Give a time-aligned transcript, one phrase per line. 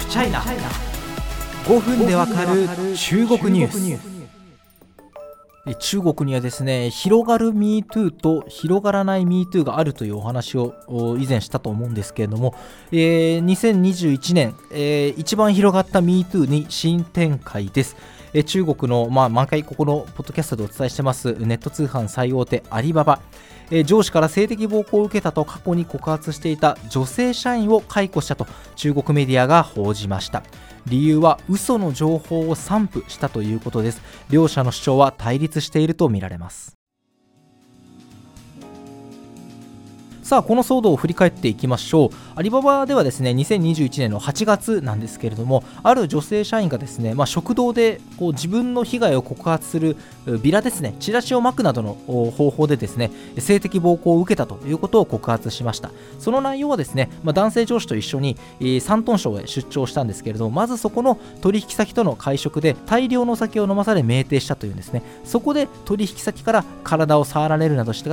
[0.00, 2.66] フチャイナ5分でわかる
[2.96, 4.10] 中国ニュース。
[5.78, 10.74] 中国にはですね広がる MeToo と広がらない MeToo があるというお話を
[11.20, 12.54] 以前したと思うんですけれども、
[12.90, 17.94] えー、2021年、えー、一番広がった MeToo に新展開です。
[18.32, 23.20] え中国の、まあ、毎回ここのポッドキャストでお伝えしてますネット通販最大手アリババ、
[23.70, 30.42] え上司から性的暴行を受けたと過去に告発していた女性社員を解雇したと中国メディアが報じました。
[30.86, 34.02] 理由は嘘の情報を散布したということです。
[34.30, 36.79] 両者の主張は対立しているとみられます。
[40.30, 42.10] さあこの騒動を振り返っていきましょう。
[42.36, 49.96] アリババではですね2021年の8月なんですけれどもある女性社員がですね、まあ、食堂でこう自分の被害を告発する
[50.40, 55.90] ビラですねチラシを巻くなどの方法でですね性的暴行を受けたということを告発しました。
[56.20, 58.36] その内容はですね、まあ、男性上司と一緒に
[58.80, 65.02] 山東省へ出張したんですけれどもまずそこの取引先との会食で大量の酒を飲まされ酩酊したというんですね。
[65.24, 68.04] そこで取引先から体を触られるなどし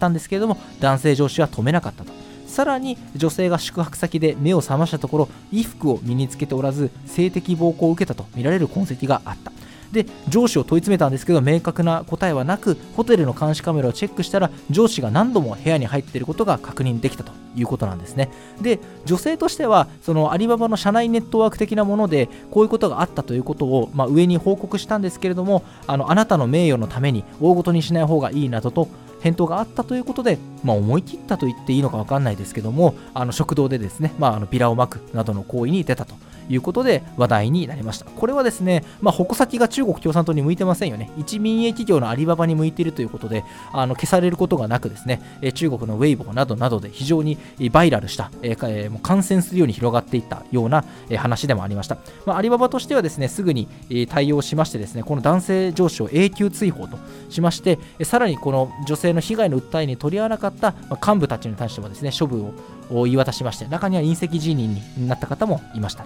[0.00, 2.12] たんですけれども男性上司は止めめなかったと。
[2.46, 9.52] さらに女性が宿泊先で目を覚ましたところ衣服を身につけておらず性的暴行を受けたとみられる痕跡があった。
[9.92, 17.32] で上司を問い詰めたんですけど明確な答えはなくホテルの監視カメラをチェックしたら上司が何度も部屋に入っていることが確認できたと。
[17.56, 18.30] いうことなんですね。
[18.60, 28.88] で女性としてはそのアリババの社内ネットワーク的なものでこういうことがあったということを、まあ、上に報告したんですけれどもあのあなたの名誉のために大ごとにしない方がいいなどと
[29.20, 36.14] 返答があったということで、まあ、思い切ったと言っていいのか分かんないですけどもあの食堂でですね、まあ、あのビラをまくなどの行為に出たと
[36.48, 38.04] いうことで話題になりました。
[38.04, 41.10] これはですね、まあ、矛先が中国共産党に向いてませんよね。
[41.16, 45.20] 一民営企業のアリババに向いているということで、あの消されることがなくですね、
[45.54, 47.38] 中国のウェイボーなどなどで非常に
[47.72, 50.84] バイラルした、えー、もう感染するように広がっていったような、
[51.16, 51.98] 話でもありました。
[52.26, 53.68] まあ、アリババとしてはですね、すぐに、
[54.08, 56.96] 対応しましてですね、この男性上司を永久追放と
[57.28, 62.52] しまして、さらにこの女性の被害の訴えに取り合わなかった、幹部たちに対してもですね、処分
[62.90, 66.04] を言い渡しまして、中には隕石辞任になった方もいました。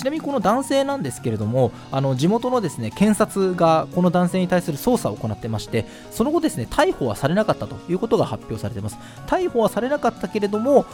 [0.00, 8.96] ちなみにこの男性なんですけれどもあの地元のですね検察がこの男性に対する捜査を行ってましてその後ですね逮捕はされなかったということが発表されています。
[9.26, 10.86] 逮捕はされなかったけれども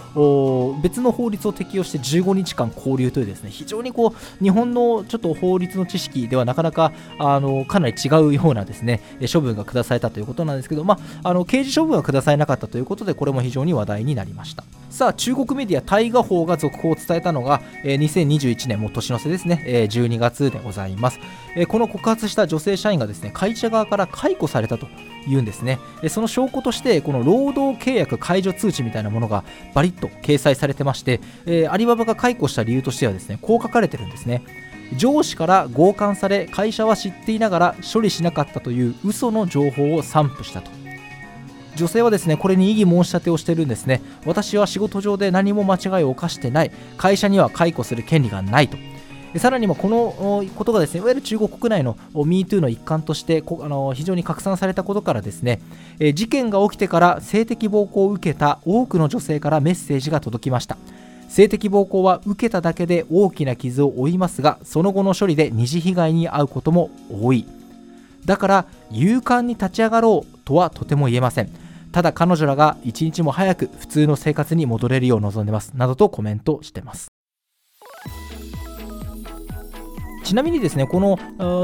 [0.82, 9.00] 別の法律を適用して15日間拘留というですね非常にこう日本のちょっと法律の知識ではなかなかあのかなり違うようなですね
[9.32, 14.64] 処分が下されたということなんですけど、まあ、あの刑事処分は下されなかったということでこれも非常に話題になりました。
[14.90, 21.18] さあ中国メディア大河法が続報を伝えたのが、えー、2021年も年の瀬ですね、えー、12月でございます、
[21.56, 24.86] えー、この告発した女性社員がですね会社側から解雇されたと
[25.26, 25.80] いうんですね。
[26.02, 29.42] えその証拠としてこの労働契約解除通知みたいなものが
[29.74, 34.42] バリッと掲載されてまして、えー、アリババが解雇した理由としてはですねこう書かれてるんですね。
[34.96, 40.75] 上司から強姦され会社は知っていながら処理しなかったという嘘の情報を散布したと。
[41.76, 44.02] 女性はですねこれに異議申し立てをしているんですね。
[44.24, 46.72] 私は仕事上で何も間違いを犯してない。
[46.96, 48.76] 会社には解雇する権利がないと。
[49.38, 55.60] さらにもこのことがですねいわゆる中国国内の MeToo の一環としてあの非常に拡散されたことからですね
[56.14, 60.78] 事件が起きてから性的暴行を受けた多くの女性からメッセージが届きました。
[61.28, 67.44] 性的暴行は受けただけで大きな傷を負いますがその後の処理で二次被害に遭うことも多い。
[68.24, 71.50] だから勇敢に立ち上がろうとはとても言えません。
[71.96, 75.72] ただ彼女らが一日も早く普通の生活に戻れるよう望んでます。
[75.74, 77.08] などとコメントしてます。
[80.22, 81.18] ちなみにですねこの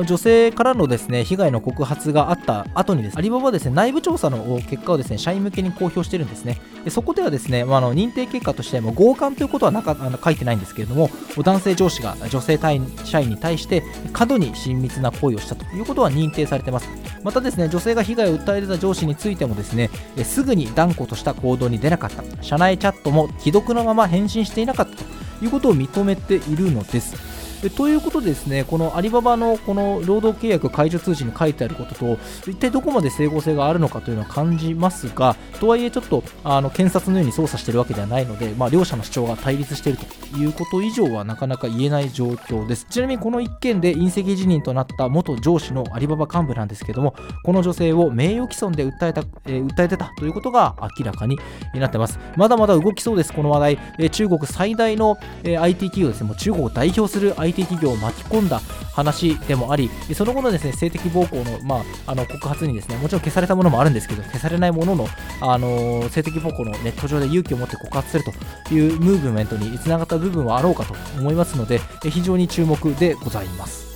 [0.06, 6.58] 女性からのですね被害の告発があった後にです、ね、アリババはですね内部調査の結果をですね社員向けに公表してるんですね。
[6.82, 12.58] でそこではですね、まあ、の認定結果としても強姦ということはなかあの書いてないんですけれども男性上司が女性
[13.04, 13.82] 社員に対して
[14.14, 16.88] 過度に親密な行為をしたということは認定されてます。
[17.22, 19.90] またですね女性が被害を訴え出た上司についてもですね
[20.24, 22.22] すぐに断固とした行動に出なかった。
[22.42, 25.04] 社内チャットも既読のまま返信していなかったと
[25.44, 27.41] いうことを認めているのです。
[27.70, 32.18] ということでですね、このアリババのこの労働契約解除通知に書いてあることと、
[32.48, 42.86] 一体どこまで整合性があるのかというのは感じますが、とはいえちょっとあの検察のように捜査しているわけではないので、まあ、両者の主張が対立しているということ以上はなかなか言えない状況です。
[42.90, 51.38] ちなみにこの一件で隕石辞任となった元上司のアリババ幹部なんですけども、この女性を名誉毀損で訴えた、えー、訴えてたということが明らかに
[51.74, 52.18] なってます。
[52.36, 53.78] まだまだ動きそうです、この話題。
[53.98, 58.60] えー、中国最大の、えー、IT 企業ですね、もう中国を代表する IT IT 企業を巻き込んだ
[58.92, 61.76] 話でもありその後のですね性的暴行の,、ま
[62.06, 65.06] あ、あの告発にですねもちろん消されたものもあるんですけど消されないものの、
[65.40, 73.91] あの性的暴行のネット上で勇気を持って告発するというムーブメントにつながった部分はあろうかと思いますので非常に注目でございます。